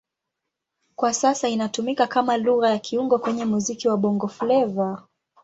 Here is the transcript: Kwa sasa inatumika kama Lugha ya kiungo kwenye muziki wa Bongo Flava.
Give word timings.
Kwa 0.95 1.13
sasa 1.13 1.47
inatumika 1.49 2.07
kama 2.07 2.37
Lugha 2.37 2.69
ya 2.69 2.79
kiungo 2.79 3.19
kwenye 3.19 3.45
muziki 3.45 3.87
wa 3.87 3.97
Bongo 3.97 4.27
Flava. 4.27 5.03